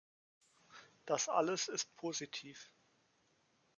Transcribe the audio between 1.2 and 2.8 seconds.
alles ist positiv.